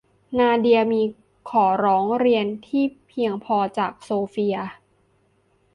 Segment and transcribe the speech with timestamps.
[0.37, 1.01] นาเดียมี
[1.49, 4.55] ข้อร้องเรียนที่เพียงพอจากโซเฟีย